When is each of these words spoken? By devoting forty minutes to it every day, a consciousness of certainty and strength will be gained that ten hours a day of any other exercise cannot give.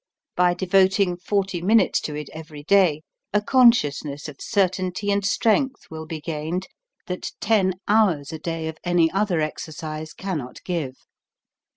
By 0.35 0.55
devoting 0.55 1.15
forty 1.15 1.61
minutes 1.61 2.01
to 2.01 2.15
it 2.15 2.27
every 2.33 2.63
day, 2.63 3.03
a 3.33 3.39
consciousness 3.39 4.27
of 4.27 4.41
certainty 4.41 5.11
and 5.11 5.23
strength 5.23 5.91
will 5.91 6.07
be 6.07 6.19
gained 6.19 6.67
that 7.05 7.33
ten 7.39 7.75
hours 7.87 8.33
a 8.33 8.39
day 8.39 8.67
of 8.67 8.79
any 8.83 9.11
other 9.11 9.41
exercise 9.41 10.13
cannot 10.13 10.63
give. 10.63 10.95